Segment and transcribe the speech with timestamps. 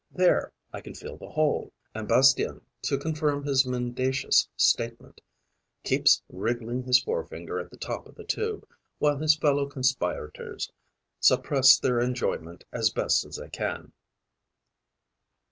[0.09, 5.21] There, I can feel the hole.' And Bastien, to confirm his mendacious statement,
[5.83, 8.67] keeps wriggling his forefinger at the top of the tube,
[8.97, 10.71] while his fellow conspirators
[11.19, 13.93] suppress their enjoyment as best they can.